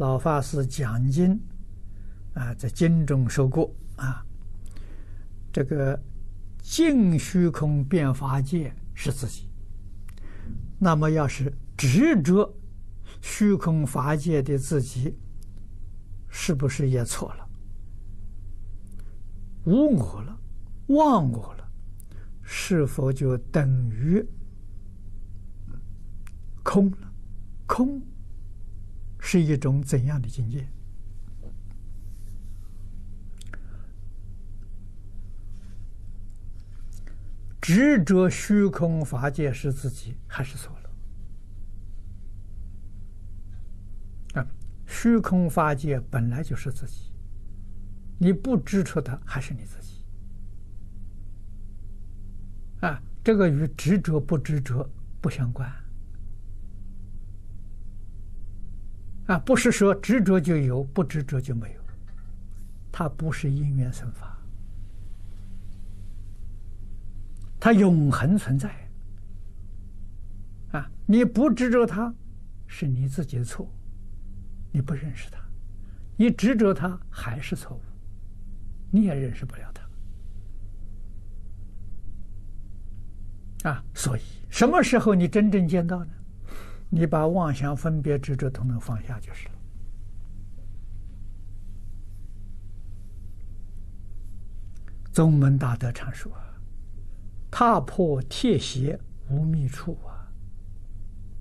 [0.00, 1.38] 老法师讲经
[2.32, 4.24] 啊，在经中说过啊，
[5.52, 6.02] 这个
[6.62, 9.50] 净虚空遍法界是自己，
[10.78, 12.50] 那么要是执着
[13.20, 15.14] 虚空法界的自己，
[16.30, 17.46] 是不是也错了？
[19.66, 20.40] 无我了，
[20.86, 21.70] 忘我了，
[22.42, 24.26] 是否就等于
[26.62, 27.12] 空了？
[27.66, 28.00] 空
[29.32, 30.66] 是一种怎样的境界？
[37.60, 40.76] 执着虚空法界是自己，还是错
[44.34, 44.40] 了？
[44.40, 44.46] 啊，
[44.84, 47.12] 虚空法界本来就是自己，
[48.18, 50.04] 你不执着它，还是你自己。
[52.80, 55.72] 啊，这个与执着不执着不相关。
[59.30, 61.80] 啊，不是说执着就有，不执着就没有，
[62.90, 64.36] 它不是因缘生法，
[67.60, 68.74] 它永恒存在。
[70.72, 72.12] 啊，你不执着它，
[72.66, 73.72] 是你自己的错，
[74.72, 75.38] 你不认识它；
[76.16, 77.80] 你执着它，还是错误，
[78.90, 79.72] 你也认识不了
[83.62, 83.70] 它。
[83.70, 86.10] 啊，所以什么时候你真正见到呢？
[86.92, 89.54] 你把妄想、分别、执着统统放下就是了。
[95.12, 96.32] 宗门大德常说
[97.50, 100.28] ：“踏破铁鞋无觅处啊！”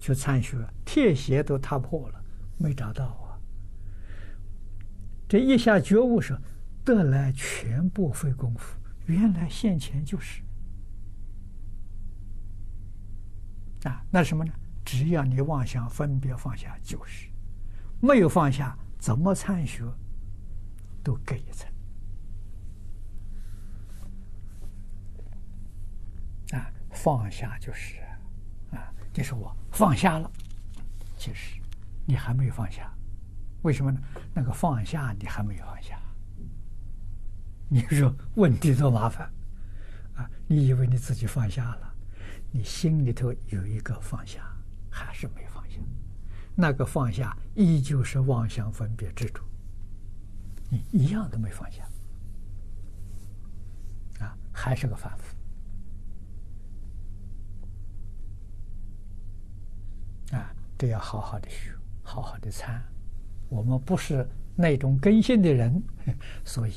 [0.00, 2.24] 去参学，铁鞋都踏破了，
[2.58, 3.40] 没找到啊！
[5.28, 6.38] 这一下觉悟说
[6.84, 10.42] ：“得来全不费功夫，原来现前就是。”
[13.88, 14.52] 啊，那什么呢？
[14.84, 17.28] 只要你妄想分别放下，就是
[18.00, 19.82] 没有放下，怎么参学
[21.02, 21.68] 都隔一层
[26.52, 26.70] 啊！
[26.90, 27.96] 放下就是
[28.72, 30.30] 啊，就是我放下了，
[31.16, 31.60] 其实
[32.06, 32.92] 你还没有放下，
[33.62, 34.00] 为什么呢？
[34.34, 35.98] 那个放下你还没有放下，
[37.68, 39.32] 你说问题多麻烦
[40.14, 40.30] 啊！
[40.46, 41.94] 你以为你自己放下了，
[42.50, 44.46] 你心里头有一个放下。
[44.96, 45.80] 还是没放下，
[46.54, 49.42] 那个放下依旧是妄想分别执着，
[50.70, 51.82] 你一样都没放下，
[54.20, 55.34] 啊，还是个反复，
[60.36, 62.80] 啊，这要好好的学，好好的参。
[63.48, 65.82] 我们不是那种根性的人，
[66.44, 66.72] 所以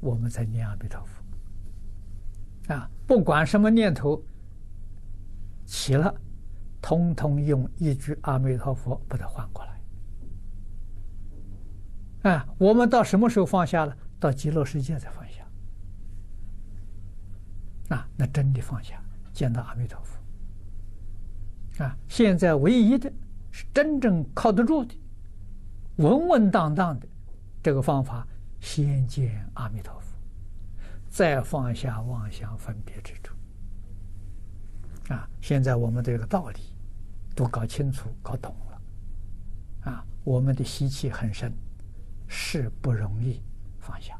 [0.00, 4.24] 我们在念阿弥陀佛，啊，不管什么念头
[5.66, 6.14] 起了。
[6.90, 9.80] 通通用一句阿弥陀佛把它换过来。
[12.32, 13.96] 啊，我们到什么时候放下了？
[14.18, 15.46] 到极乐世界才放下。
[17.94, 19.00] 啊，那真的放下，
[19.32, 21.84] 见到阿弥陀佛。
[21.84, 23.08] 啊，现在唯一的
[23.52, 24.92] 是真正靠得住的、
[25.98, 27.06] 稳稳当当的
[27.62, 28.26] 这个方法，
[28.58, 30.18] 先见阿弥陀佛，
[31.08, 33.32] 再放下妄想分别执着。
[35.14, 36.58] 啊，现在我们这个道理
[37.34, 41.52] 都搞清楚、搞懂了，啊，我们的习气很深，
[42.26, 43.42] 是不容易
[43.78, 44.18] 放下，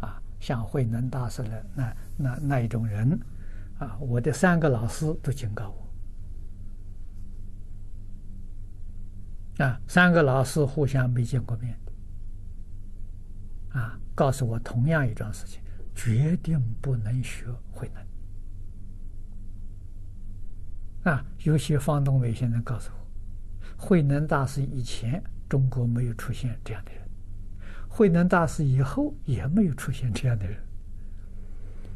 [0.00, 3.18] 啊，像慧能大师的那那那一种人，
[3.78, 5.70] 啊，我的三个老师都警告
[9.58, 11.78] 我，啊，三个老师互相没见过面。
[11.86, 11.92] 的，
[13.78, 15.62] 啊，告诉我同样一桩事情，
[15.94, 18.09] 决定不能学慧能。
[21.04, 22.98] 啊，尤其方东伟先生告诉我，
[23.76, 27.02] 慧能大师以前中国没有出现这样的人，
[27.88, 30.58] 慧能大师以后也没有出现这样的人，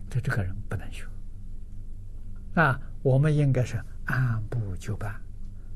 [0.08, 1.04] 这这个人不能学。
[2.54, 5.14] 啊，我们应该是按部就班，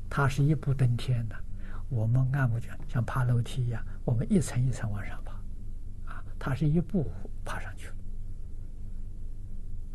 [0.09, 1.35] 他是一步登天的，
[1.87, 5.33] 我们按部就，像爬楼梯一样，我们一层一层往上爬，
[6.11, 7.11] 啊，他是一步
[7.45, 7.95] 爬上去了，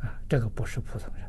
[0.02, 1.24] 啊，这个不是普通人。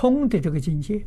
[0.00, 1.04] 空的这个境界，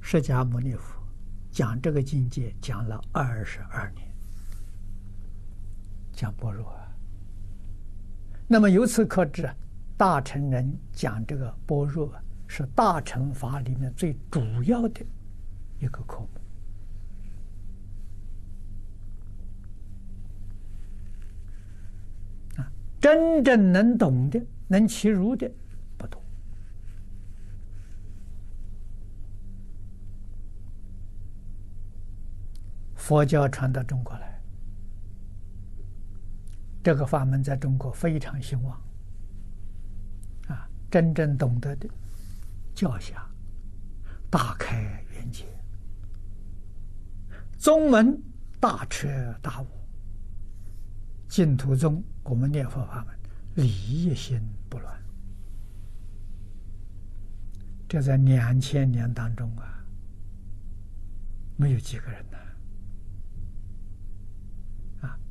[0.00, 1.02] 释迦牟尼佛
[1.50, 4.08] 讲这个境界讲了二十二年，
[6.12, 6.72] 讲般若。
[8.46, 9.52] 那么由此可知，
[9.96, 12.14] 大乘人讲这个般若
[12.46, 15.04] 是大乘法里面最主要的
[15.80, 16.28] 一个科目。
[23.00, 25.50] 真正能懂的、能契入的
[25.96, 26.22] 不多。
[33.10, 34.40] 佛教传到中国来，
[36.80, 38.80] 这个法门在中国非常兴旺。
[40.46, 41.88] 啊，真正懂得的
[42.72, 43.28] 教下
[44.30, 45.44] 大开眼界，
[47.58, 48.16] 宗门
[48.60, 49.08] 大彻
[49.42, 49.66] 大悟。
[51.28, 53.18] 净土宗，我们念佛法门，
[53.56, 55.02] 理一心不乱。
[57.88, 59.84] 这在两千年当中啊，
[61.56, 62.49] 没有几个人呢，啊，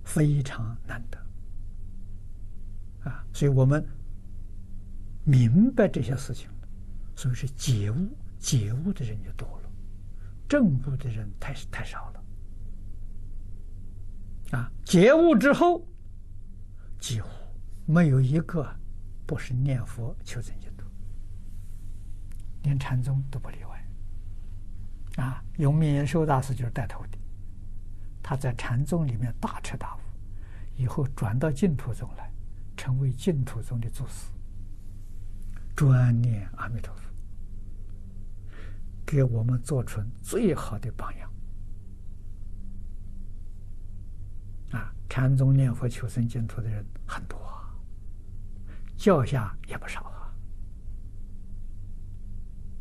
[0.09, 1.19] 非常难得，
[3.07, 3.87] 啊，所以我们
[5.23, 6.49] 明白这些事情，
[7.15, 8.09] 所以是觉悟，
[8.39, 9.69] 觉悟的人就多了，
[10.47, 12.23] 正悟的人太太少了。
[14.57, 15.87] 啊，觉悟之后，
[16.97, 17.29] 几乎
[17.85, 18.67] 没有一个
[19.27, 20.87] 不是念佛求生净土，
[22.63, 25.23] 连禅宗都不例外。
[25.23, 27.17] 啊，永明延寿大师就是带头的，
[28.21, 29.99] 他在禅宗里面大彻大悟，
[30.75, 32.31] 以后转到净土宗来，
[32.77, 34.31] 成为净土宗的祖师，
[35.75, 37.01] 专念阿弥陀佛，
[39.05, 41.29] 给我们做出最好的榜样。
[44.71, 47.73] 啊禅宗念佛求生净土的人很多啊，
[48.95, 50.03] 教下也不少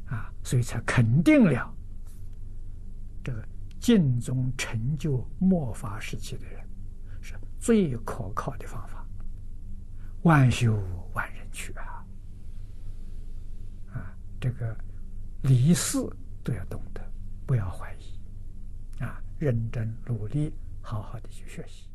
[0.09, 1.75] 啊，啊，所以才肯定了
[3.25, 3.43] 这个
[3.81, 6.69] 尽宗成就末法时期的人
[7.21, 9.07] 是最可靠的方法，
[10.23, 10.83] 万修
[11.15, 12.05] 万人去啊，
[13.93, 14.77] 啊，这个
[15.43, 15.99] 离世
[16.43, 17.01] 都要懂得，
[17.47, 21.89] 不要怀疑，啊，认真努力，好好的去学习。